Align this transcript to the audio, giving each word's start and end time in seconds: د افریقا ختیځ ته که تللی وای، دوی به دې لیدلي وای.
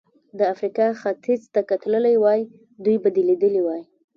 د 0.37 0.39
افریقا 0.53 0.87
ختیځ 1.01 1.41
ته 1.53 1.61
که 1.67 1.75
تللی 1.83 2.15
وای، 2.19 2.41
دوی 2.83 2.97
به 3.03 3.09
دې 3.15 3.23
لیدلي 3.29 3.61
وای. 3.63 3.81